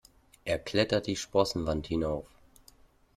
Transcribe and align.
Er 0.45 0.57
klettert 0.57 1.05
die 1.05 1.15
Sprossenwand 1.15 1.85
hinauf. 1.85 2.25